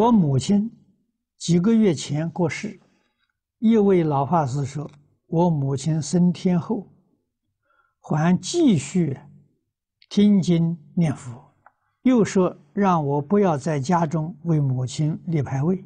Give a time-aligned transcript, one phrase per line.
[0.00, 0.70] 我母亲
[1.36, 2.80] 几个月前过世，
[3.58, 4.90] 一位老法师说，
[5.26, 6.86] 我母亲升天后，
[8.00, 9.18] 还继续
[10.08, 11.52] 听经念佛，
[12.00, 15.84] 又说让我不要在家中为母亲立牌位，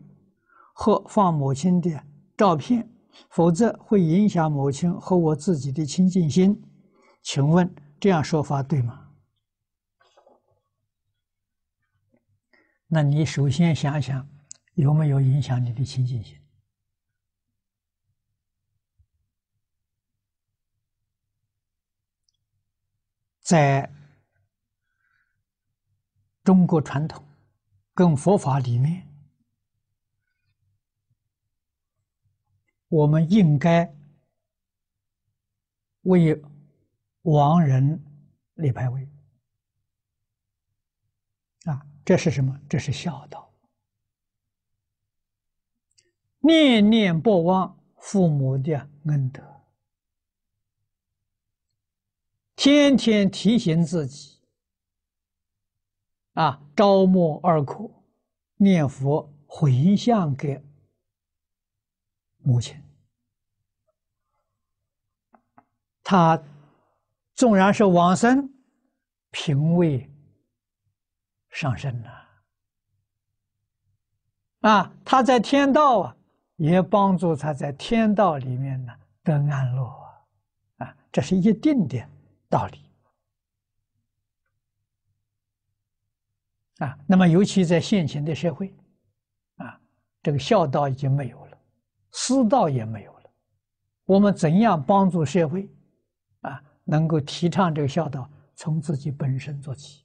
[0.76, 2.00] 或放母亲的
[2.36, 2.88] 照片，
[3.30, 6.56] 否则会影响母亲和我自己的清净心。
[7.24, 7.68] 请问
[7.98, 9.04] 这样说法对吗？
[12.95, 14.24] 那你首先想想，
[14.74, 16.40] 有没有影响你的清净心？
[23.40, 23.93] 在
[26.44, 27.26] 中国传统
[27.94, 29.04] 跟佛法里面，
[32.86, 33.92] 我们应该
[36.03, 36.41] 为
[37.22, 38.00] 亡人
[38.55, 39.14] 立牌位。
[41.64, 42.61] 啊，这是什么？
[42.69, 43.50] 这是孝道。
[46.41, 49.43] 念念不忘父母的恩德，
[52.55, 54.39] 天天提醒自己，
[56.34, 58.05] 啊，朝暮二苦
[58.56, 60.62] 念佛回向给
[62.39, 62.78] 母亲。
[66.03, 66.45] 他
[67.34, 68.53] 纵然是往生，
[69.31, 70.11] 品位。
[71.55, 72.10] 上升了，
[74.69, 76.16] 啊，他在天道啊，
[76.56, 80.27] 也帮助他在天道里面呢得安乐啊，
[80.78, 82.05] 啊，这是一定的
[82.48, 82.80] 道理，
[86.78, 88.75] 啊，那么尤其在现行的社会，
[89.58, 89.80] 啊，
[90.25, 91.58] 这个孝道已经没有了，
[92.10, 93.30] 师道也没有了，
[94.06, 95.70] 我们怎样帮助社会，
[96.41, 100.03] 啊，能够提倡这个孝道，从自己本身做起。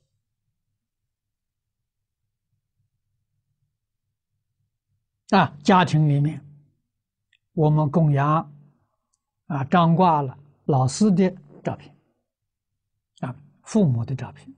[5.29, 6.43] 啊，家庭里面，
[7.53, 8.51] 我们供养
[9.45, 11.29] 啊，张挂了老师的
[11.63, 11.95] 照片，
[13.19, 14.51] 啊，父母的照片，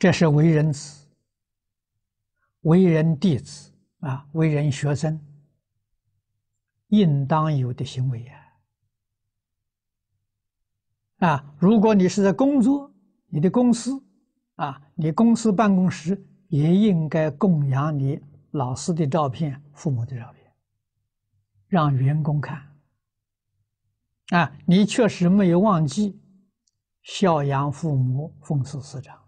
[0.00, 1.06] 这是为人子、
[2.62, 5.20] 为人弟子啊，为人学生
[6.88, 8.52] 应当有的行为呀！
[11.18, 12.91] 啊，如果你是在工作，
[13.34, 13.98] 你的公司，
[14.56, 18.20] 啊，你公司办公室也应该供养你
[18.50, 20.52] 老师的照片、父母的照片，
[21.66, 22.62] 让员工看。
[24.28, 26.20] 啊，你确实没有忘记
[27.00, 29.18] 孝养父母、奉事师长，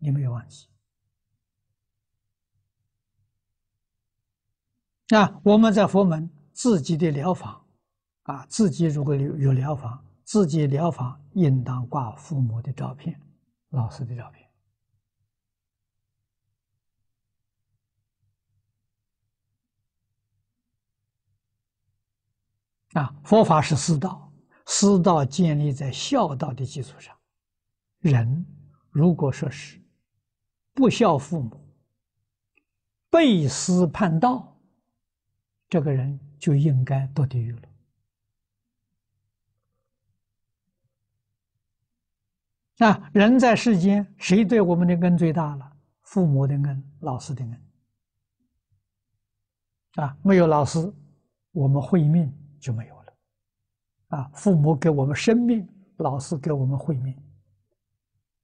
[0.00, 0.66] 你没有忘记。
[5.14, 7.64] 啊，我们在佛门自己的疗房，
[8.24, 13.20] 啊，自己如果有有疗房，自己疗房应当挂父母的照片。
[13.72, 14.48] 老师的照片
[22.92, 24.30] 啊，佛法是师道，
[24.66, 27.16] 师道建立在孝道的基础上。
[28.00, 28.44] 人
[28.90, 29.80] 如果说是
[30.74, 31.58] 不孝父母、
[33.08, 34.60] 背师叛道，
[35.70, 37.71] 这个人就应该堕地狱了。
[42.82, 45.72] 啊，人在世间，谁对我们的恩最大了？
[46.02, 47.62] 父母的恩，老师的恩。
[49.94, 50.92] 啊，没有老师，
[51.52, 53.12] 我们慧命就没有了。
[54.08, 57.16] 啊，父母给我们生命，老师给我们慧命。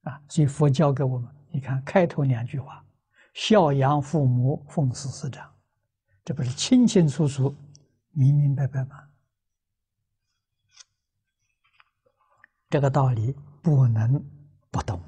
[0.03, 2.81] 啊，所以佛教给我们，你看开头两句话：
[3.33, 5.51] 孝养父母，奉事师长，
[6.23, 7.53] 这不是清清楚楚、
[8.11, 9.03] 明明白白吗？
[12.69, 13.35] 这个道理。
[13.61, 14.23] 不能
[14.71, 14.99] 不懂！